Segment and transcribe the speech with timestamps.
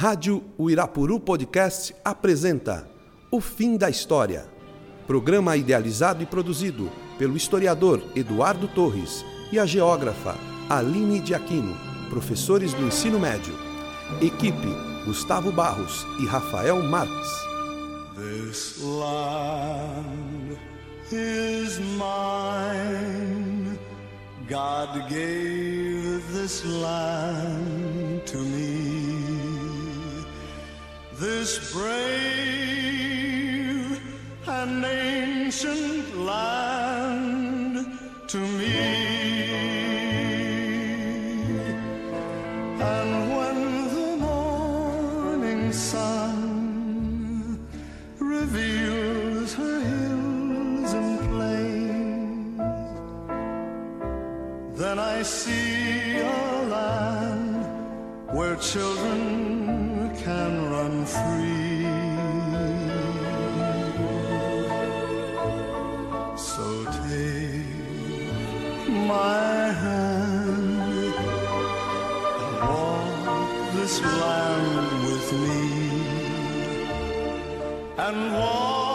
[0.00, 2.88] Rádio Uirapuru Podcast apresenta
[3.32, 4.46] O Fim da História.
[5.08, 6.88] Programa idealizado e produzido
[7.18, 10.36] pelo historiador Eduardo Torres e a geógrafa
[10.70, 11.76] Aline de Aquino,
[12.10, 13.52] professores do ensino médio.
[14.22, 14.68] Equipe
[15.04, 17.28] Gustavo Barros e Rafael Marques.
[18.14, 20.60] This land
[21.10, 23.76] is mine.
[24.48, 28.77] God gave this land to me.
[31.48, 31.88] This brave
[34.46, 37.86] and ancient land
[38.26, 38.97] to me.
[77.98, 78.87] And walk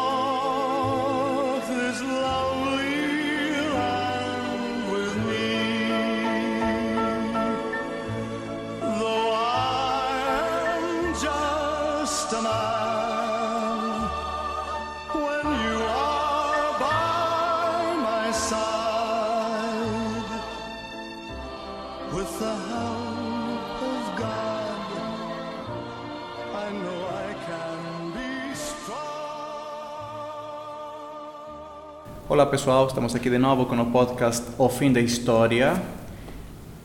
[32.34, 35.80] Olá pessoal, estamos aqui de novo com o podcast O Fim da História.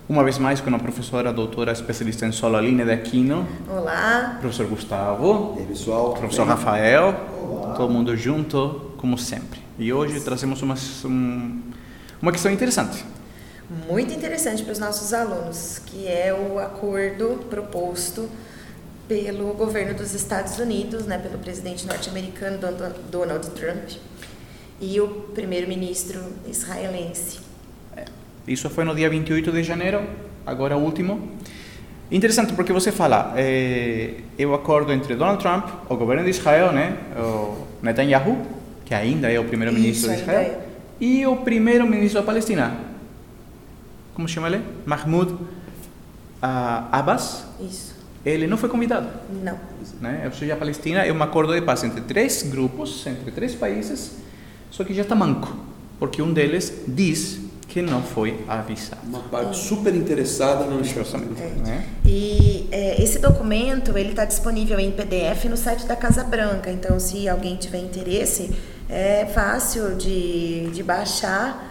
[0.07, 4.67] Uma vez mais com a professora doutora especialista em solo Aline de Aquino, Olá, professor
[4.67, 6.13] Gustavo, E aí, pessoal?
[6.13, 7.15] professor Rafael,
[7.79, 9.59] todo mundo junto, como sempre.
[9.79, 10.75] E hoje trazemos uma,
[11.07, 11.63] um-
[12.21, 13.03] uma questão interessante.
[13.89, 18.29] muito interessante para os nossos alunos, que é o acordo proposto
[19.09, 23.89] pelo governo dos Estados Unidos, né, pelo presidente norte-americano Don- Donald Trump
[24.81, 27.41] e o primeiro-ministro israelense.
[28.47, 30.03] Isso foi no dia 28 de janeiro,
[30.47, 31.31] agora o último.
[32.11, 36.73] Interessante porque você fala, é, é o acordo entre Donald Trump, o governo de Israel,
[36.73, 38.39] né, o Netanyahu,
[38.87, 40.63] que ainda é o primeiro-ministro de Israel,
[40.99, 42.79] e o primeiro-ministro da Palestina.
[44.15, 44.63] Como chama ele?
[44.87, 45.37] Mahmoud
[46.41, 47.45] ah, Abbas.
[47.61, 47.95] Isso.
[48.25, 49.09] Ele não foi convidado.
[49.43, 49.59] Não.
[50.01, 50.23] Né?
[50.25, 54.17] Ou seja, a Palestina é um acordo de paz entre três grupos, entre três países,
[54.71, 55.55] só que já está manco,
[55.99, 59.03] porque um deles diz que não foi avisado.
[59.07, 61.87] Uma parte super interessada no Justamente, né?
[62.05, 66.71] E é, esse documento ele está disponível em PDF no site da Casa Branca.
[66.71, 68.51] Então, se alguém tiver interesse,
[68.89, 71.67] é fácil de, de baixar.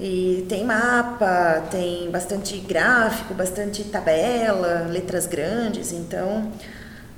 [0.00, 5.92] E tem mapa, tem bastante gráfico, bastante tabela, letras grandes.
[5.92, 6.50] Então,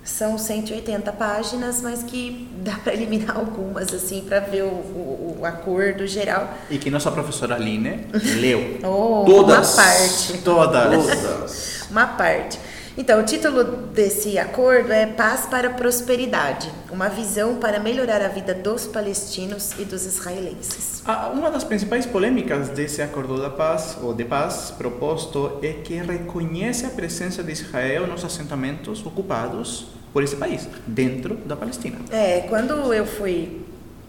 [0.04, 5.46] são 180 páginas, mas que dá para eliminar algumas assim para ver o, o, o
[5.46, 6.52] acordo geral.
[6.70, 8.06] E que nossa professora Aline
[8.38, 9.74] leu Ou Todas.
[9.74, 10.38] uma parte.
[10.44, 11.06] todas.
[11.20, 11.86] Todas.
[11.90, 12.58] Uma parte.
[12.96, 18.28] Então, o título desse acordo é Paz para a Prosperidade, uma visão para melhorar a
[18.28, 21.02] vida dos palestinos e dos israelenses.
[21.04, 25.94] Ah, Uma das principais polêmicas desse acordo da paz ou de paz proposto é que
[25.94, 31.98] reconhece a presença de Israel nos assentamentos ocupados por esse país, dentro da Palestina.
[32.12, 33.60] É, quando eu fui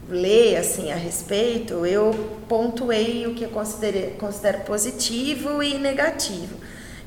[0.08, 2.14] ler assim a respeito, eu
[2.48, 6.56] pontuei o que eu considero positivo e negativo.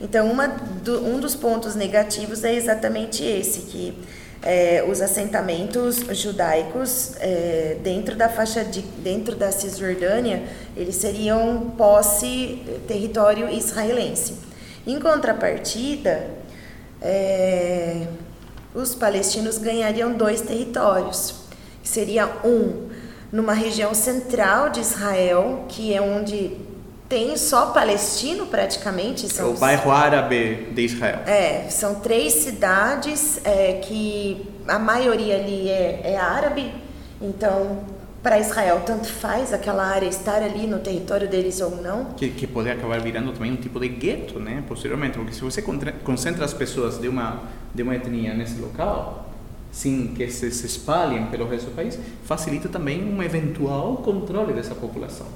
[0.01, 0.29] Então,
[0.83, 3.99] do- um dos pontos negativos é exatamente esse, que
[4.41, 10.45] é, os assentamentos judaicos é, dentro da faixa de dentro da Cisjordânia
[10.77, 14.35] eles seriam posse eh, território israelense.
[14.87, 16.25] Em contrapartida,
[17.03, 18.07] é,
[18.73, 21.35] os palestinos ganhariam dois territórios.
[21.83, 22.89] Seria um
[23.33, 26.57] numa região central de Israel, que é onde
[27.09, 29.27] tem só palestino praticamente.
[29.27, 31.21] É São o bairro árabe de Israel.
[31.27, 36.73] é, são três cidades é, que a maioria ali é, é árabe,
[37.21, 37.79] então
[38.23, 42.07] para Israel tanto faz aquela área estar ali no território deles ou não.
[42.17, 45.63] que, que pode acabar virando também um tipo de gueto, né, posteriormente, porque se você
[46.05, 47.43] concentra as pessoas de uma
[47.75, 49.28] de uma etnia nesse local,
[49.71, 54.75] sem que se, se espalhem pelo resto do país, facilita também um eventual controle dessa
[54.75, 55.27] população.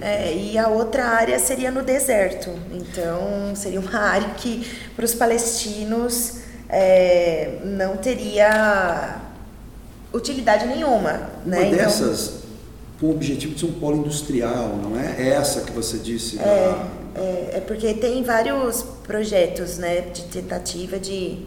[0.00, 2.50] É, e a outra área seria no deserto.
[2.72, 9.20] Então, seria uma área que, para os palestinos, é, não teria
[10.12, 11.30] utilidade nenhuma.
[11.44, 11.66] Uma né?
[11.68, 12.46] Então, dessas
[13.00, 15.16] com o objetivo de ser um polo industrial, não é?
[15.18, 16.38] É essa que você disse.
[16.38, 16.88] É, da-
[17.20, 21.38] é, é porque tem vários projetos né, de tentativa de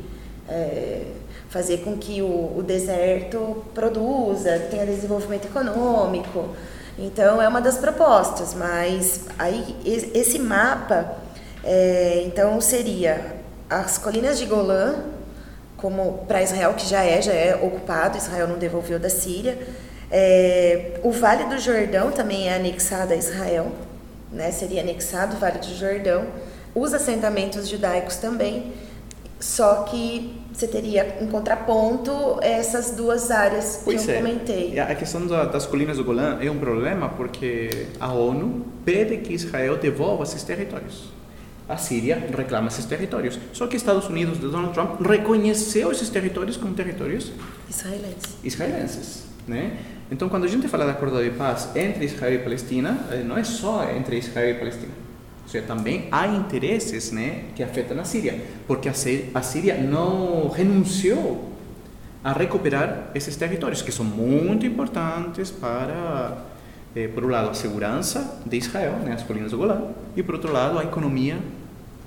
[0.47, 1.05] é,
[1.49, 6.49] fazer com que o, o deserto produza, tenha desenvolvimento econômico.
[6.97, 9.75] Então é uma das propostas, mas aí
[10.13, 11.15] esse mapa
[11.63, 13.37] é, então seria
[13.69, 14.95] as colinas de Golã,
[15.77, 19.57] como para Israel que já é já é ocupado, Israel não devolveu da Síria.
[20.11, 23.71] É, o Vale do Jordão também é anexado a Israel,
[24.31, 24.51] né?
[24.51, 26.25] Seria anexado o Vale do Jordão.
[26.75, 28.73] Os assentamentos judaicos também,
[29.39, 34.17] só que você teria em contraponto essas duas áreas Pois que eu é.
[34.17, 34.79] comentei.
[34.79, 39.33] A questão da- das colinas do Golã é um problema porque a ONU pede que
[39.33, 41.09] Israel devolva esses territórios.
[41.69, 43.39] A Síria reclama esses territórios.
[43.53, 47.31] Só que Estados Unidos, de Donald Trump, reconheceu esses territórios como territórios
[47.69, 48.15] Israelense.
[48.43, 49.77] israelenses, né?
[50.11, 53.37] Então, quando a gente fala de acordo de paz entre Israel e Palestina, eh, não
[53.37, 54.91] é só entre Israel e Palestina.
[55.49, 58.93] Ou seja, também há interesses, né, que afetam a Síria, porque a
[59.41, 61.51] Síria não renunciou
[62.23, 66.37] a recuperar esses territórios que são muito importantes para,
[66.95, 70.35] eh, por um lado, a segurança de Israel, né, as colinas do Golã, e por
[70.35, 71.39] outro lado, a economia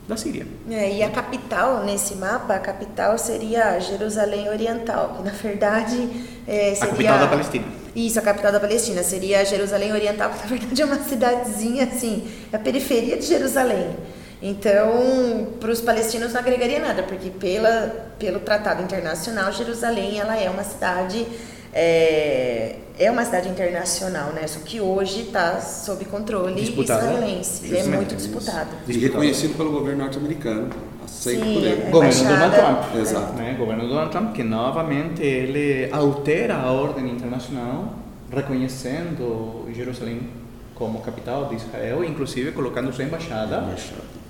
[0.07, 0.47] da Síria.
[0.71, 6.09] É, e a capital nesse mapa, a capital seria Jerusalém Oriental, que na verdade
[6.47, 7.82] é, seria A capital da Palestina.
[7.95, 12.27] Isso, a capital da Palestina seria Jerusalém Oriental, que na verdade é uma cidadezinha assim,
[12.53, 13.97] é a periferia de Jerusalém.
[14.41, 20.51] Então, para os palestinos não agregaria nada, porque pela, pelo tratado internacional, Jerusalém ela é
[20.51, 21.25] uma cidade
[21.73, 24.47] é, é uma cidade internacional, né?
[24.47, 27.05] Só que hoje está sob controle Disputada.
[27.05, 27.65] israelense.
[27.65, 27.97] É Justamente.
[27.97, 28.69] muito disputado.
[28.87, 30.69] E reconhecido pelo governo norte-americano.
[31.05, 31.83] Aceito Sim, por ele.
[31.83, 31.91] é.
[31.91, 32.25] Governo.
[32.25, 32.97] Donald Trump.
[33.01, 33.33] Exato.
[33.35, 33.57] Né?
[33.59, 37.95] Governo Donald Trump que novamente ele altera a ordem internacional,
[38.31, 40.29] reconhecendo Jerusalém
[40.75, 43.65] como capital de Israel, inclusive colocando sua embaixada,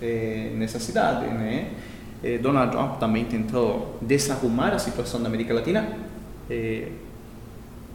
[0.00, 1.70] eh, nessa cidade, né?
[2.22, 5.88] Eh, Donald Trump também tentou desarrumar a situação da América Latina,
[6.50, 6.88] eh,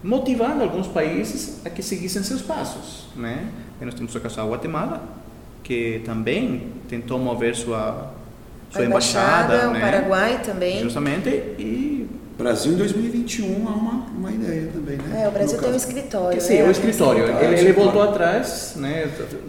[0.04, 3.50] motivando alguns países a que seguissem seus passos, né?
[3.82, 5.02] E nós temos o caso da Guatemala,
[5.64, 8.14] que também tentou mover sua
[8.70, 9.80] sua a embaixada, o né?
[9.80, 10.82] Paraguai também.
[10.82, 12.08] Justamente, e
[12.38, 15.24] Brasil em 2021 há uma, uma ideia também, né?
[15.24, 16.42] É, o Brasil tem um escritório.
[16.42, 16.64] sim, né?
[16.68, 17.26] o escritório.
[17.38, 19.08] Ah, Ele, ele voltou atrás, né?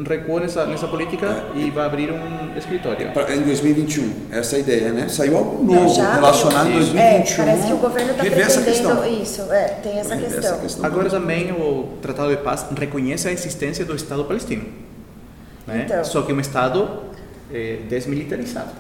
[0.09, 3.11] recuou nessa, nessa política e vai abrir um escritório.
[3.13, 5.09] Pra- Em 2021, essa é a ideia, né?
[5.09, 7.43] Saiu algo novo Já relacionado a tem- 2021.
[7.43, 9.07] É, parece que o governo está pretendendo questão.
[9.07, 9.43] isso.
[9.53, 10.39] É, tem essa questão.
[10.39, 10.85] essa questão.
[10.85, 14.65] Agora também o Tratado de Paz reconhece a existência do Estado palestino.
[15.67, 15.83] Né?
[15.85, 16.05] Então.
[16.05, 16.89] Só que um Estado
[17.53, 18.71] eh, desmilitarizado.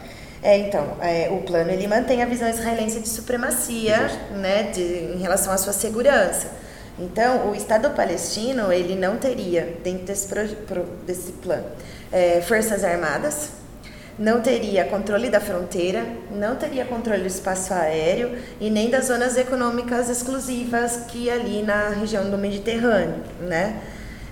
[0.43, 5.19] É, então, é, o plano ele mantém a visão israelense de supremacia, né, de, em
[5.19, 6.47] relação à sua segurança.
[6.99, 11.65] Então, o Estado palestino ele não teria dentro desse, pro, pro- desse plano
[12.13, 13.51] é, forças armadas,
[14.19, 19.37] não teria controle da fronteira, não teria controle do espaço aéreo e nem das zonas
[19.37, 23.77] econômicas exclusivas que ali na região do Mediterrâneo, né?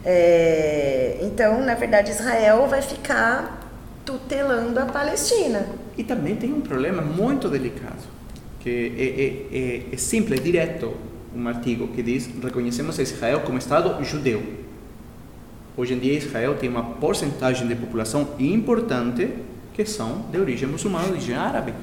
[0.04, 3.60] É, então, na verdade, Israel vai ficar
[4.04, 5.66] tutelando a Palestina.
[5.96, 8.02] E também tem um problema muito delicado,
[8.60, 10.94] que é, é, é, é simples, direto,
[11.34, 14.42] um artigo que diz reconhecemos Israel como Estado judeu.
[15.76, 19.28] Hoje em dia Israel tem uma porcentagem de população importante
[19.74, 21.74] que são de origem muçulmana, de origem árabe.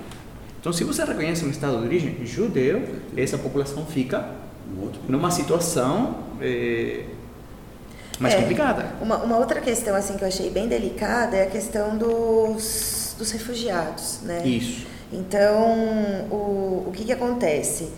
[0.59, 2.81] Então, se você reconhece um Estado de origem judeu,
[3.15, 4.25] essa população fica
[4.75, 7.03] Um numa situação eh,
[8.19, 8.95] mais É, complicada.
[9.01, 13.31] Uma, uma outra questão assim que eu achei bem delicada é a questão dos, dos
[13.31, 14.45] refugiados, né?
[14.45, 14.85] Isso.
[15.11, 17.89] Então, o, o que, que acontece?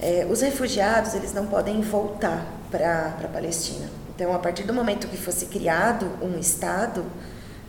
[0.00, 3.88] É, os refugiados eles não podem voltar para a Palestina.
[4.14, 7.04] Então, a partir do momento que fosse criado um Estado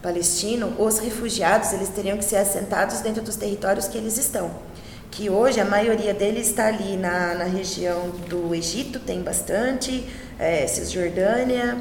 [0.02, 4.52] palestino, os refugiados eles teriam que ser assentados dentro dos territórios que eles estão.
[5.10, 10.04] Que hoje a maioria deles está ali na, na região do Egito, tem bastante,
[10.38, 11.78] é, Cisjordânia,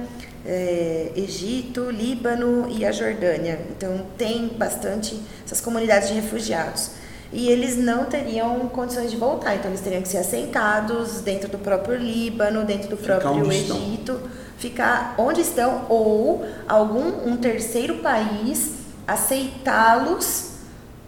[0.46, 3.60] é, Egito, Líbano e a Jordânia.
[3.70, 6.90] Então tem bastante essas comunidades de refugiados.
[7.32, 11.58] E eles não teriam condições de voltar, então eles teriam que ser assentados dentro do
[11.58, 13.76] próprio Líbano, dentro do Ficar próprio onde estão.
[13.76, 14.20] Egito,
[14.56, 18.76] ficar onde estão ou algum um terceiro país
[19.06, 20.52] aceitá-los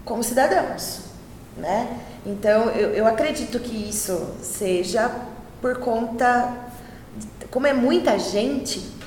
[0.05, 1.01] como cidadãos,
[1.57, 1.99] né?
[2.27, 5.11] Então eu, eu acredito que isso seja
[5.61, 6.53] por conta,
[7.51, 8.98] como é muita gente,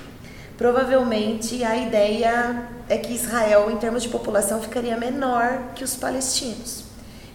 [0.62, 6.84] provavelmente a ideia é que Israel, em termos de população, ficaria menor que os palestinos.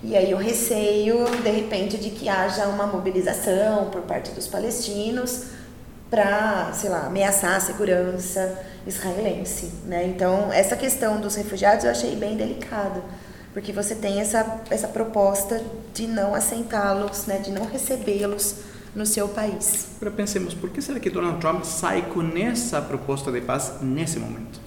[0.01, 5.47] E aí o receio, de repente, de que haja uma mobilização por parte dos palestinos
[6.09, 10.07] para, sei lá, ameaçar a segurança israelense, né?
[10.07, 13.03] Então, essa questão dos refugiados eu achei bem delicada,
[13.53, 15.61] porque você tem essa, essa proposta
[15.93, 18.55] de não assentá-los, né, de não recebê-los
[18.97, 19.89] no seu país.
[20.01, 24.19] Agora pensemos, por que será que Donald Trump sai com essa proposta de paz nesse
[24.19, 24.59] momento?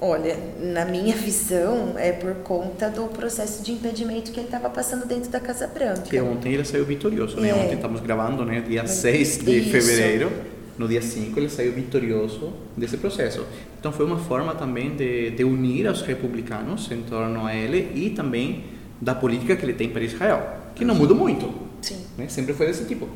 [0.00, 5.06] Olha, na minha visão, é por conta do processo de impedimento que ele estava passando
[5.06, 6.02] dentro da Casa Branca.
[6.02, 7.50] Que ontem ele saiu vitorioso, né?
[7.50, 7.54] É.
[7.54, 8.60] Ontem estamos gravando, né?
[8.66, 9.70] Dia 6 de Isso.
[9.70, 10.32] fevereiro.
[10.76, 13.46] No dia 5 ele saiu vitorioso desse processo.
[13.78, 18.10] Então foi uma forma também de, de unir os republicanos em torno a ele e
[18.10, 18.64] também
[19.00, 21.70] da política que ele tem para Israel, que não mudou muito.
[21.82, 22.06] Sim.
[22.16, 22.28] né?
[22.28, 23.08] Sempre foi desse tipo.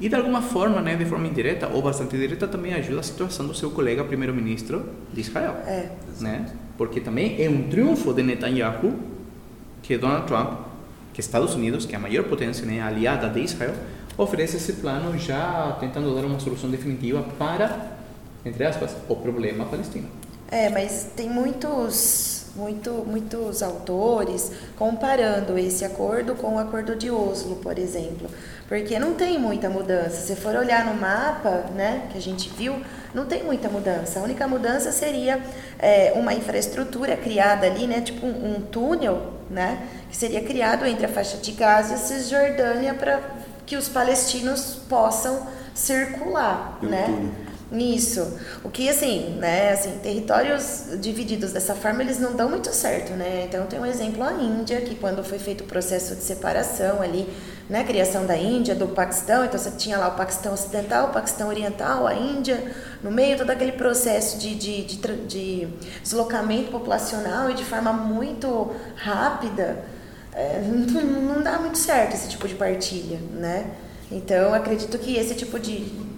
[0.00, 3.46] E de alguma forma, né, de forma indireta ou bastante direta, também ajuda a situação
[3.46, 5.54] do seu colega primeiro-ministro de Israel.
[5.66, 5.90] É.
[6.20, 6.46] Né?
[6.76, 8.92] Porque também é um triunfo de Netanyahu
[9.82, 10.60] que Donald Trump,
[11.12, 13.74] que Estados Unidos, que é a maior potência né, aliada de Israel,
[14.16, 17.98] oferece esse plano já tentando dar uma solução definitiva para,
[18.44, 20.08] entre aspas, o problema palestino.
[20.50, 27.56] É, mas tem muitos, muito, muitos autores comparando esse acordo com o acordo de Oslo,
[27.56, 28.28] por exemplo.
[28.68, 30.22] Porque não tem muita mudança.
[30.26, 32.80] Se for olhar no mapa, né, que a gente viu,
[33.12, 34.20] não tem muita mudança.
[34.20, 35.40] A única mudança seria
[35.78, 41.06] é, uma infraestrutura criada ali, né, tipo um, um túnel, né, que seria criado entre
[41.06, 43.20] a faixa de Gaza e a Cisjordânia para
[43.66, 47.04] que os palestinos possam circular, Pelo né?
[47.06, 47.43] túnel.
[47.72, 48.38] Isso.
[48.62, 53.46] O que, assim, né, assim, territórios divididos dessa forma, eles não dão muito certo, né?
[53.48, 57.26] Então, tem um exemplo a Índia, que quando foi feito o processo de separação ali,
[57.68, 61.48] né, criação da Índia, do Paquistão, então você tinha lá o Paquistão Ocidental, o Paquistão
[61.48, 62.62] Oriental, a Índia,
[63.02, 65.68] no meio todo aquele processo de, de, de, de
[66.02, 69.82] deslocamento populacional e de forma muito rápida,
[70.32, 71.02] é, não,
[71.36, 73.70] não dá muito certo esse tipo de partilha, né?
[74.12, 76.13] Então, acredito que esse tipo de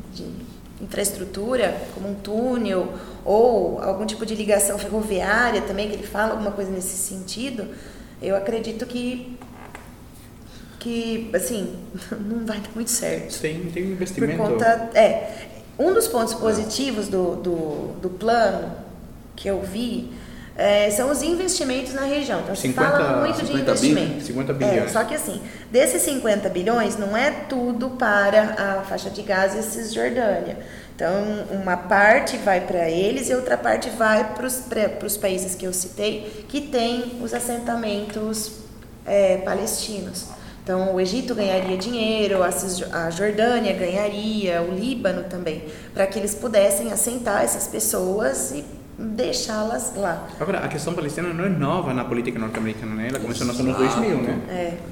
[0.81, 2.93] infraestrutura, como um túnel
[3.25, 7.67] ou algum tipo de ligação ferroviária também, que ele fala alguma coisa nesse sentido,
[8.21, 9.39] eu acredito que,
[10.79, 11.75] que assim,
[12.21, 13.41] não vai dar muito certo.
[13.41, 14.37] Tem, tem um Por investimento.
[14.43, 14.91] conta.
[14.95, 18.73] É, um dos pontos positivos do, do, do plano
[19.35, 20.13] que eu vi
[20.57, 22.41] é, são os investimentos na região.
[22.41, 24.25] Então, se 50 fala muito de 50 investimento.
[24.25, 24.91] 50 É, bilhões.
[24.93, 29.63] só que assim, desses 50 bilhões, não é tudo para a faixa de Gaza e
[29.63, 30.59] Cisjordânia.
[30.95, 31.13] Então,
[31.51, 36.47] uma parte vai para eles e outra parte vai para os países que eu citei,
[36.49, 38.53] que têm os assentamentos
[39.05, 40.25] é, palestinos.
[40.65, 45.63] Então, o Egito ganharia dinheiro, a Jordânia ganharia, o Líbano também,
[45.95, 48.65] para que eles pudessem assentar essas pessoas e
[48.99, 50.29] deixá-las lá.
[50.41, 53.09] Agora, a questão palestina não é nova na política norte-americana, né?
[53.09, 54.41] Ela começou nos anos 2000, né?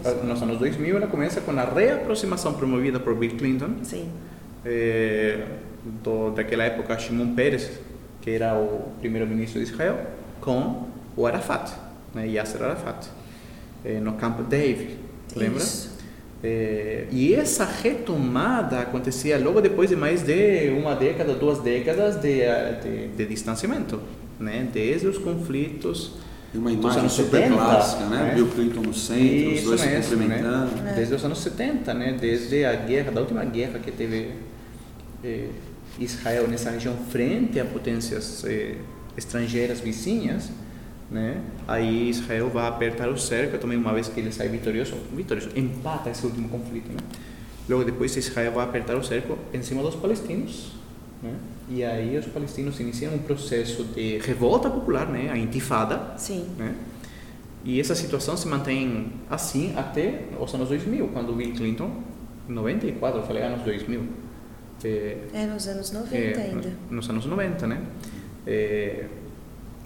[0.05, 0.25] É.
[0.25, 4.11] Nos anos 2000, ela começa com a reaproximação promovida por Bill Clinton, Sim.
[4.65, 5.47] eh,
[6.03, 7.71] do, daquela época Shimon Peres,
[8.21, 9.99] que era o primeiro-ministro de Israel,
[10.41, 11.73] com o Arafat,
[12.15, 12.29] né?
[12.29, 13.09] Yasser Arafat,
[13.85, 14.99] eh, no Camp David,
[15.35, 15.63] lembra?
[15.63, 15.94] Isso.
[16.47, 22.43] Eh, e essa retomada acontecia logo depois de mais de uma década, duas décadas de,
[22.43, 23.99] eh, de, de distanciamento,
[24.39, 24.69] né?
[24.71, 26.13] Desde os conflitos
[26.53, 28.33] Tem uma imagem super 70, clássica, né?
[28.35, 30.75] Bill Clinton no centro, os Isso dois se mesmo, cumprimentando.
[30.83, 30.93] né?
[30.95, 32.17] Desde os anos 70, né?
[32.21, 34.29] Desde a guerra, da última guerra que teve
[35.25, 35.49] eh,
[35.99, 38.75] Israel nessa região frente a potências eh,
[39.17, 40.51] estrangeiras vizinhas,
[41.15, 41.41] né?
[41.69, 46.11] Aí Israel vai apertar o cerco também uma vez que ele sai vitorioso, vitorioso, empata
[46.11, 46.99] esse último conflito, né?
[47.69, 50.73] Logo depois Israel vai apertar o cerco em cima dos palestinos,
[51.23, 51.35] né?
[51.69, 55.31] E aí os palestinos iniciam um processo de revolta popular, né?
[55.31, 56.47] A intifada, Sim.
[56.59, 56.75] né?
[57.65, 61.91] E essa situação se mantém assim até os anos 2000, quando Bill Clinton,
[62.49, 64.03] em 94, eu falei anos 2000,
[64.85, 66.73] é, É nos anos 90 é, ainda.
[66.91, 67.83] nos anos 90, né?
[68.47, 69.07] É,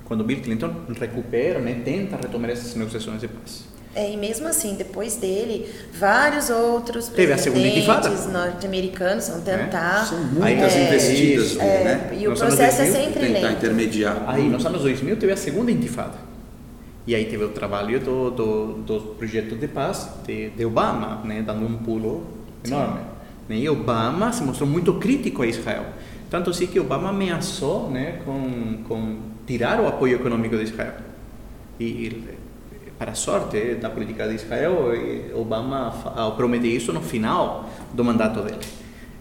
[0.08, 3.64] quando Bill Clinton recupera, né, tenta retomar essas negociações de paz.
[3.94, 5.66] É, e mesmo assim, depois dele,
[5.98, 8.08] vários outros Teve a segunda intifada.
[8.08, 10.06] presidentes norte-americanos vão tentar.
[10.06, 12.16] São muitas É, investidas é, né?
[12.18, 13.56] e o Nos processo é 2000, sempre Tentar lento.
[13.58, 14.24] intermediar.
[14.26, 16.14] Aí, nos anos 2000, teve a segunda intifada.
[17.06, 21.42] E aí teve o trabalho do, do, do projeto de paz de, de Obama, né,
[21.44, 22.24] dando um pulo
[22.64, 23.00] enorme.
[23.48, 25.86] Né, E Obama se mostrou muito crítico a Israel.
[26.30, 29.16] Tanto assim que Obama ameaçou né, com, com
[29.48, 30.92] tirar o apoio econômico de Israel.
[31.80, 32.38] E, e,
[32.98, 38.04] para a sorte da política de Israel, eh, Obama ah, prometeu isso no final do
[38.04, 38.58] mandato dele.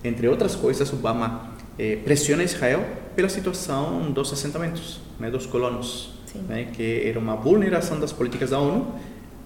[0.04, 2.84] Entre outras coisas, Obama eh, pressiona Israel
[3.16, 6.14] pela situação dos assentamentos, né, dos colonos,
[6.48, 8.96] né, que era uma vulneração das políticas da ONU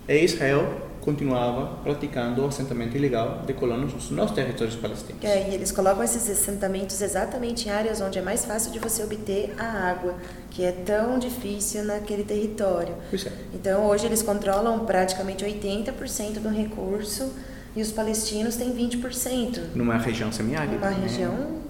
[0.07, 5.23] e Israel continuava praticando o assentamento ilegal de colonos nos territórios palestinos.
[5.23, 9.03] É, e eles colocam esses assentamentos exatamente em áreas onde é mais fácil de você
[9.03, 10.15] obter a água,
[10.51, 12.93] que é tão difícil naquele território.
[13.13, 13.31] É.
[13.53, 17.33] Então, hoje eles controlam praticamente 80% do recurso
[17.75, 19.59] e os palestinos têm 20%.
[19.75, 20.75] Numa região semiárida.
[20.77, 20.99] Uma né?
[21.03, 21.61] região.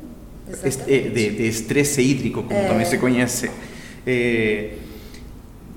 [0.51, 1.09] Est- Exatamente.
[1.11, 2.67] de, de estresse hídrico, como É.
[2.67, 3.49] também se conhece.
[4.05, 4.73] Eh,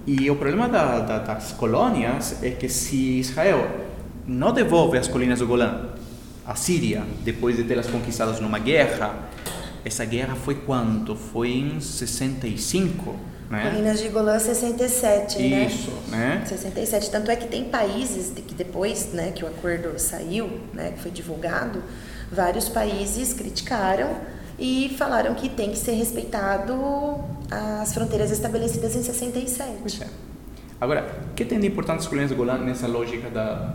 [0.06, 3.66] e o problema da, da, das colônias é que se Israel
[4.26, 5.90] não devolve as colinas do Golã
[6.46, 9.14] à Síria, depois de tê-las conquistadas numa guerra,
[9.84, 11.16] essa guerra foi quando?
[11.16, 13.16] Foi em 65,
[13.50, 13.70] né?
[13.70, 15.66] Colinas de Golã 67, né?
[15.66, 16.42] Isso, né?
[16.46, 17.10] 67.
[17.10, 21.10] Tanto é que tem países que depois né, que o acordo saiu, né, que foi
[21.10, 21.82] divulgado,
[22.30, 24.16] vários países criticaram
[24.58, 26.74] e falaram que tem que ser respeitado
[27.50, 29.72] as fronteiras estabelecidas em 67.
[29.80, 30.06] Pois é.
[30.80, 33.74] Agora, o que tem de importante as colinas do Golã nessa lógica da,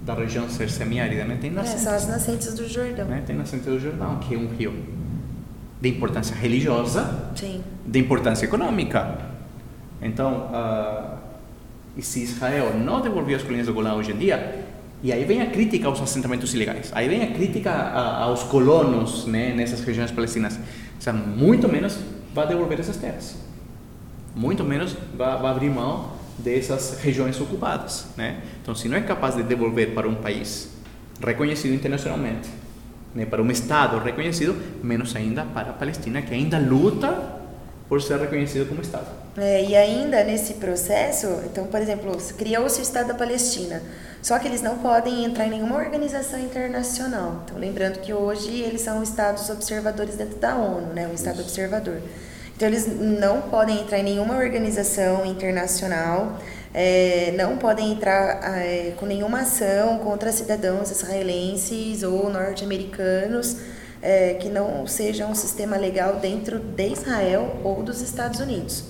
[0.00, 1.24] da região ser semiárida?
[1.24, 1.38] Né?
[1.40, 1.82] Tem É, nascentes.
[1.82, 3.06] são as nascentes do Jordão.
[3.06, 3.22] né?
[3.26, 4.72] Tem nascente do Jordão, que é um rio
[5.80, 7.62] de importância religiosa, Sim.
[7.86, 9.18] de importância econômica.
[10.00, 10.48] Então,
[11.96, 14.61] e se Israel não devolver as colinas do Golã hoje em dia,
[15.02, 19.52] e aí vem a crítica aos assentamentos ilegais, aí vem a crítica aos colonos né,
[19.54, 20.58] nessas regiões palestinas,
[20.98, 21.98] seja, muito menos
[22.32, 23.36] vai devolver essas terras,
[24.34, 28.06] muito menos vai, vai abrir mão dessas regiões ocupadas.
[28.16, 28.40] Né?
[28.62, 30.70] Então, se não é capaz de devolver para um país
[31.24, 32.48] reconhecido internacionalmente,
[33.14, 37.41] né, para um Estado reconhecido, menos ainda para a Palestina, que ainda luta
[37.92, 39.08] por ser reconhecido como Estado.
[39.36, 43.82] É, e ainda nesse processo, então, por exemplo, se criou-se o Estado da Palestina,
[44.22, 47.42] só que eles não podem entrar em nenhuma organização internacional.
[47.44, 52.00] Então, lembrando que hoje eles são estados observadores dentro da ONU, né, um Estado observador.
[52.56, 56.38] Então, eles não podem entrar em nenhuma organização internacional,
[56.72, 63.58] é, não podem entrar é, com nenhuma ação contra cidadãos israelenses ou norte-americanos
[64.02, 68.84] é, que não seja um sistema legal dentro de Israel ou dos Estados Unidos.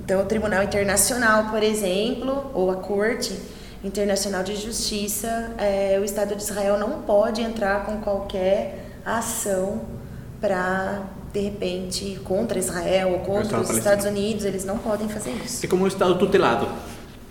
[0.00, 3.38] Então, o Tribunal Internacional, por exemplo, ou a Corte
[3.84, 9.82] Internacional de Justiça, é, o Estado de Israel não pode entrar com qualquer ação
[10.40, 13.70] para, de repente, contra Israel ou contra os.
[13.70, 15.64] Estados Unidos, eles não podem fazer isso.
[15.64, 16.66] É como um Estado tutelado.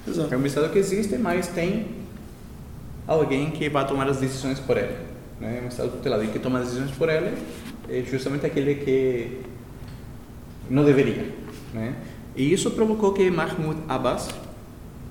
[0.08, 0.34] Exato.
[0.34, 1.88] É um Estado que existe, mas tem
[3.08, 5.11] alguém que vai tomar as decisões por ele.
[5.42, 5.62] Né?
[5.66, 6.24] Um Estado tutelado.
[6.24, 7.36] E que toma decisões por ele
[7.90, 9.42] é justamente aquele que
[10.70, 11.26] não deveria.
[11.74, 11.96] Né?
[12.36, 14.30] E isso provocou que Mahmoud Abbas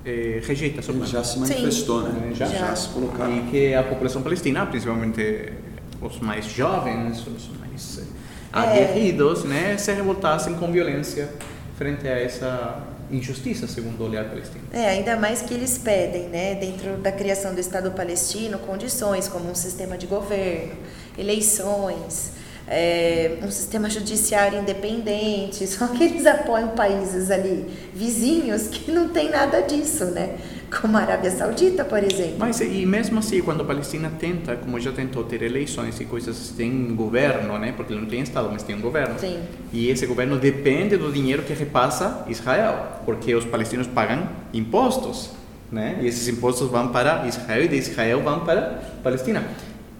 [0.05, 1.05] eh, rejeita plano.
[1.05, 2.31] já se manifestou, né?
[2.33, 2.47] Já.
[2.47, 3.37] já se colocaram.
[3.37, 5.53] E que a população palestina, principalmente
[6.01, 8.03] os mais jovens, os mais eh,
[8.51, 11.29] aguerridos, né, se revoltassem com violência
[11.77, 14.63] frente a essa injustiça, segundo o olhar palestino.
[14.71, 19.49] É, ainda mais que eles pedem, né, dentro da criação do Estado palestino, condições como
[19.49, 20.75] um sistema de governo,
[21.17, 22.31] eleições,
[22.73, 29.29] é, um sistema judiciário independente, só que eles apoiam países ali vizinhos que não tem
[29.29, 30.37] nada disso, né?
[30.79, 32.35] Como a Arábia Saudita, por exemplo.
[32.39, 36.53] Mas e mesmo assim, quando a Palestina tenta, como já tentou ter eleições e coisas,
[36.55, 37.73] tem um governo, né?
[37.75, 39.19] Porque não tem estado, mas tem um governo.
[39.19, 39.37] Sim.
[39.73, 45.31] E esse governo depende do dinheiro que repassa Israel, porque os palestinos pagam impostos,
[45.69, 45.99] né?
[46.01, 49.43] E esses impostos vão para Israel e de Israel vão para a Palestina.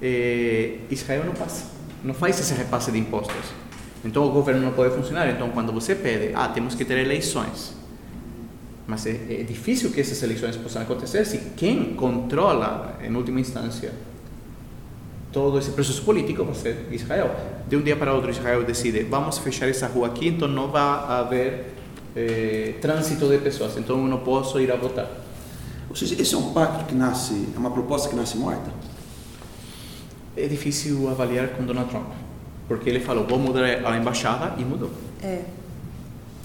[0.02, 1.66] Eh, Israel não passa,
[2.04, 3.46] não faz esse repasse de impostos.
[4.04, 5.30] Então o governo não pode funcionar.
[5.30, 7.74] Então quando você pede, ah, temos que ter eleições,
[8.88, 13.94] mas é, é difícil que essas eleições possam acontecer se quem controla, em última instância,
[15.32, 17.36] todo esse processo político vai ser Israel.
[17.68, 20.82] De um dia para outro, Israel decide: vamos fechar essa rua aqui, então não vai
[20.82, 21.74] haver
[22.16, 25.08] eh, trânsito de pessoas, então eu não posso ir a votar.
[25.90, 28.72] Ou seja, esse é um pacto que nasce, é uma proposta que nasce morta?
[30.36, 32.08] É difícil avaliar com Donald Trump,
[32.68, 34.92] porque ele falou: vou mudar a embaixada e mudou.
[35.22, 35.42] É.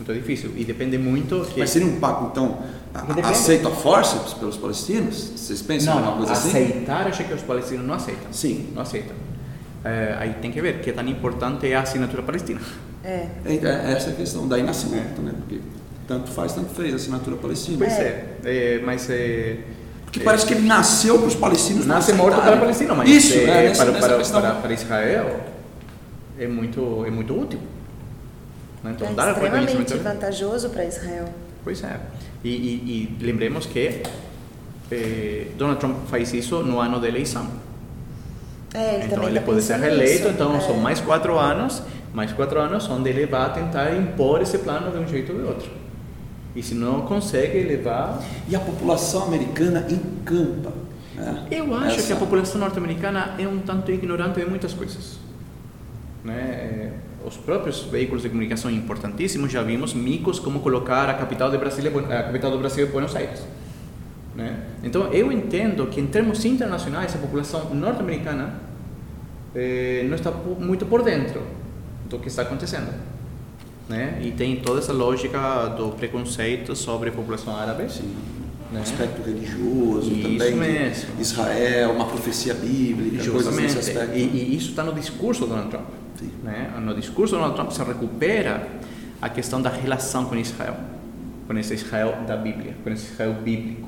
[0.01, 1.41] Então é difícil e depende muito.
[1.53, 1.61] Que...
[1.61, 2.59] Mas seria um pacto, então,
[2.95, 5.17] a- aceito a forceps pelos palestinos?
[5.37, 6.49] Vocês pensam Não, numa não, coisa assim?
[6.51, 8.33] aceitar, acho que os palestinos não aceitam.
[8.33, 8.71] Sim.
[8.75, 9.17] Não aceitam.
[9.85, 12.61] Eh, aí tem que ver que tão importante é a assinatura palestina.
[13.05, 13.29] É.
[13.45, 15.33] É, é essa a questão, daí nasce morto, né?
[15.39, 15.61] Porque
[16.09, 17.79] tanto faz, tanto fez a assinatura palestina.
[17.79, 19.59] Pois é, eh, mas eh,
[20.07, 23.35] Porque parece que ele nasceu para os palestinos nasce morto para a Palestina, mas Isso,
[23.35, 24.41] eh, é, nessa, para, nessa para, questão.
[24.41, 25.41] para, para Israel
[26.39, 27.59] é muito, é muito útil.
[28.83, 28.93] Né?
[28.95, 30.05] Então, é dar extremamente reconhecimento.
[30.05, 31.27] vantajoso para Israel.
[31.63, 31.99] Pois é.
[32.43, 34.03] E, e, e lembremos que
[34.91, 37.47] eh, Donald Trump faz isso no ano da eleição.
[38.73, 40.29] É, ele então ele tá pode ser reeleito, nisso.
[40.29, 40.61] então É.
[40.61, 41.83] são mais quatro anos,
[42.15, 45.45] mais quatro anos onde ele vai tentar impor esse plano de um jeito ou de
[45.45, 45.71] outro.
[46.57, 48.21] E se não consegue levar.
[48.49, 50.73] E a população americana encampa.
[51.15, 51.47] Né?
[51.51, 55.19] Eu acho Essa- que a população norte-americana é um tanto ignorante de muitas coisas.
[56.25, 56.35] Né?
[56.35, 56.93] É,
[57.27, 61.91] Os próprios veículos de comunicação importantíssimos já vimos micos como colocar a capital, de Brasília,
[61.91, 63.43] a capital do Brasil em Buenos Aires.
[64.37, 64.57] Né?
[64.85, 68.61] Então eu entendo que em termos internacionais a população norte-americana
[69.57, 71.43] eh, não está muito por dentro
[72.09, 72.93] do que está acontecendo.
[73.89, 74.21] Né?
[74.23, 77.91] E tem toda essa lógica do preconceito sobre a população árabe.
[77.91, 78.15] Sim.
[78.73, 78.81] Né?
[78.81, 80.55] Aspecto religioso Isso também.
[80.55, 81.21] mesmo.
[81.21, 83.99] Israel, uma profecia bíblica, coisas nesse Justamente.
[83.99, 84.19] aspecto.
[84.19, 85.87] E, e isso está no discurso do Donald Trump.
[86.19, 86.31] Sim.
[86.43, 86.73] Né?
[86.81, 88.67] No discurso do Donald Trump se recupera
[89.23, 90.77] a questão da relação com Israel,
[91.47, 93.86] com esse Israel da Bíblia, com esse Israel bíblico.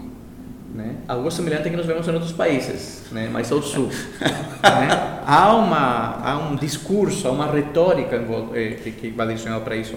[0.74, 0.96] Né?
[1.09, 3.28] Algo semelhante que nós vemos em outros países, né?
[3.28, 3.88] mais ao sul.
[4.20, 5.22] né?
[5.26, 8.16] Há, uma, há um discurso, há uma retórica
[8.54, 9.94] eh, que, que vai direcionada para isso.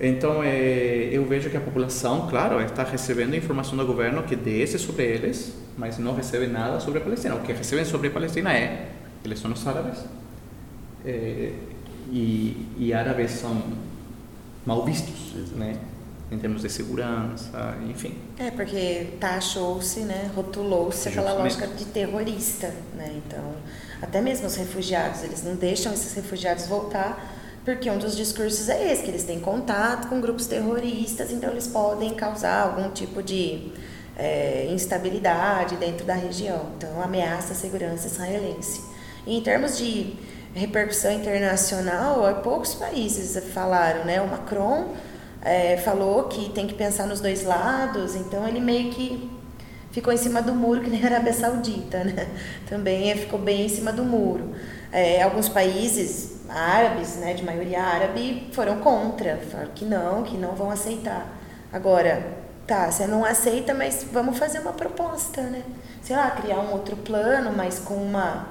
[0.00, 4.78] Então, eh, eu vejo que a população, claro, está recebendo informação do governo que desce
[4.78, 7.34] sobre eles, mas não recebe nada sobre a Palestina.
[7.34, 8.88] O que recebem sobre a Palestina é,
[9.24, 9.98] eles são os árabes,
[11.04, 11.52] eh,
[12.10, 13.62] e, e árabes são
[14.66, 15.76] mal vistos, né?
[16.30, 18.16] Em termos de segurança, enfim.
[18.38, 23.20] É, porque taxou-se, né, rotulou-se aquela lógica de terrorista, né?
[23.24, 23.52] Então,
[24.00, 27.32] até mesmo os refugiados, eles não deixam esses refugiados voltar,
[27.64, 31.66] porque um dos discursos é esse, que eles têm contato com grupos terroristas, então eles
[31.66, 33.72] podem causar algum tipo de
[34.16, 36.70] é, instabilidade dentro da região.
[36.76, 38.82] Então, ameaça a segurança israelense.
[39.26, 40.14] E em termos de
[40.54, 44.20] repercussão internacional, há poucos países falaram, né?
[44.20, 44.94] O Macron
[45.44, 49.30] é, falou que tem que pensar nos dois lados, então ele meio que
[49.92, 52.28] ficou em cima do muro, que nem a Arábia Saudita, né?
[52.68, 54.52] Também ficou bem em cima do muro.
[54.90, 60.52] É, alguns países árabes, né, de maioria árabe, foram contra, falaram que não, que não
[60.52, 61.26] vão aceitar.
[61.72, 62.24] Agora,
[62.66, 65.62] tá, você não aceita, mas vamos fazer uma proposta, né?
[66.02, 68.48] Sei lá, criar um outro plano, mas com uma,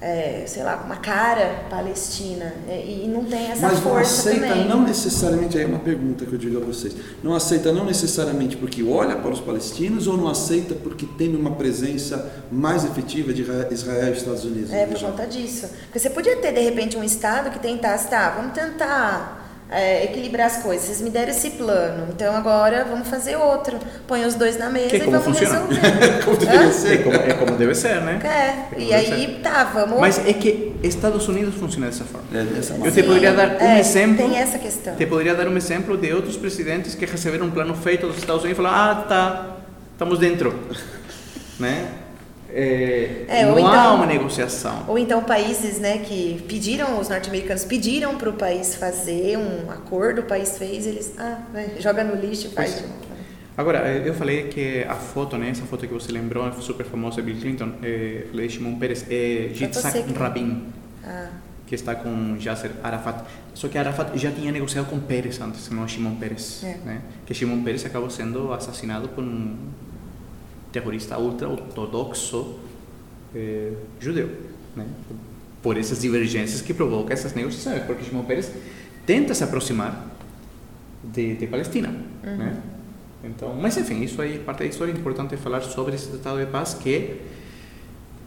[0.00, 2.52] é, sei lá, com uma cara palestina.
[2.68, 4.68] É, E não tem essa Mas não força aceita também.
[4.68, 8.56] não necessariamente, aí é uma pergunta que eu digo a vocês, não aceita não necessariamente
[8.56, 13.42] porque olha para os palestinos ou não aceita porque tem uma presença mais efetiva de
[13.42, 14.72] Israel e Estados Unidos?
[14.72, 15.68] É, por conta disso.
[15.84, 19.35] Porque você podia ter, de repente, um Estado que tentasse, tá, vamos tentar
[19.70, 20.86] é, equilibrar as coisas.
[20.86, 23.78] Vocês me deram esse plano, então agora vamos fazer outro.
[24.06, 25.66] Põe os dois na mesa Que é e como vamos funciona.
[25.66, 26.24] resolver.
[26.24, 26.72] Como Hã?
[26.72, 26.94] ser.
[26.94, 28.20] É como, é como deve ser, né?
[28.22, 29.40] É, como e deve aí, ser.
[29.42, 30.00] tá, vamos...
[30.00, 32.26] Mas é que Estados Unidos funciona dessa forma.
[32.32, 34.16] É dessa Eu te poderia dar um é, exemplo.
[34.16, 34.94] Tem essa questão.
[34.94, 38.42] Te poderia dar um exemplo de outros presidentes que receberam um plano feito dos Estados
[38.44, 39.56] Unidos e falaram: ah, tá,
[39.92, 40.54] estamos dentro.
[41.58, 41.88] né?
[42.58, 44.84] É, É, não ou há então- uma negociação.
[44.88, 50.22] Ou então países né, que pediram, os norte-americanos pediram para o país fazer um acordo,
[50.22, 52.82] o país fez, eles, ah, vai, joga no lixo e faz.
[53.58, 57.20] Agora, eh, eu falei que a foto, né, essa foto que você lembrou, super famosa
[57.20, 60.62] Bill Clinton, é, falei de Shimon Peres, é Yitzhak Rabin,
[61.04, 61.28] Ah,
[61.66, 63.22] que está com Yasser Arafat.
[63.54, 66.62] Só que Arafat já tinha negociado com Peres antes, não Shimon Peres.
[66.64, 66.76] É.
[66.84, 67.00] Né?
[67.26, 69.56] Que Shimon Peres acabou sendo assassinado por um
[70.72, 72.56] terrorista ultra-ortodoxo
[73.34, 74.28] eh, judeu.
[74.74, 74.86] Né?
[75.62, 78.50] Por essas divergências que provocam essas negociações, porque Shimon Peres
[79.04, 80.10] tenta se aproximar
[81.02, 81.94] de, de Palestina.
[82.22, 82.56] Né?
[83.24, 84.92] Então, mas enfim, isso aí é parte da história.
[84.92, 87.20] É importante falar sobre esse tratado de paz que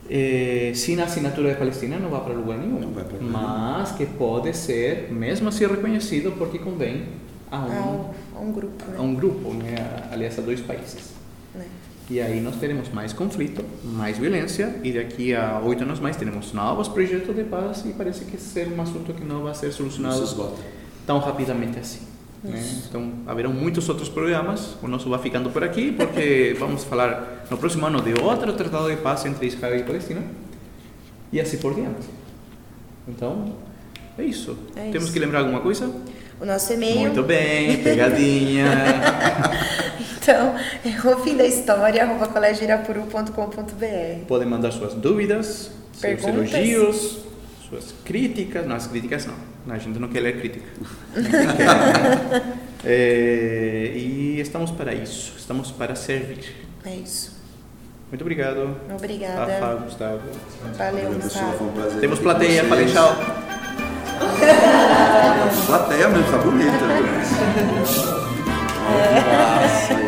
[0.10, 4.06] eh, sem a assinatura de Palestina não vai para lugar nenhum, para lugar mas que
[4.06, 7.06] pode ser, mesmo assim, reconhecido porque convém
[7.52, 8.98] a a um, um, a um grupo, né?
[8.98, 9.76] a um grupo, né?
[10.12, 11.14] aliás, a dois países.
[11.54, 11.66] Né?
[12.10, 16.52] E aí nós teremos mais conflito, mais violência, e daqui a oito anos mais teremos
[16.54, 19.78] novos projetos de paz, e parece que ser um assunto que não vai ser se
[19.78, 20.60] solucionado esgota.
[21.06, 22.00] tão rapidamente assim.
[22.44, 22.60] Né?
[22.88, 24.76] Então, haverão muitos outros programas.
[24.82, 28.90] O nosso vai ficando por aqui, porque vamos falar no próximo ano de outro tratado
[28.90, 30.24] de paz entre Israel e Palestina,
[31.32, 32.08] e assim por diante.
[33.08, 33.54] Então,
[34.18, 34.58] é isso.
[34.76, 35.14] É Temos isso.
[35.14, 35.94] que lembrar alguma coisa?
[36.42, 38.66] O nosso e-mail, Muito bem, pegadinha.
[40.30, 44.26] então, é o fim da história, arroba colégioirapuru.com.br.
[44.28, 46.54] Podem mandar suas dúvidas, seus Perguntas.
[46.54, 47.18] elogios,
[47.68, 48.68] suas críticas.
[48.68, 49.34] Não, as críticas não.
[49.74, 50.66] A gente não quer ler crítica.
[51.16, 52.60] Né?
[52.82, 55.34] É, e estamos para isso.
[55.38, 56.56] Estamos para servir.
[56.86, 57.38] É isso.
[58.10, 58.74] Muito obrigado.
[58.90, 59.52] Obrigada.
[59.52, 60.22] Rafa, Gustavo.
[60.78, 61.66] Valeu, foi Gustavo.
[61.66, 62.00] um prazer.
[62.00, 63.18] Temos plateia, falei tchau.
[65.68, 66.72] Plateia mesmo, tá bonita.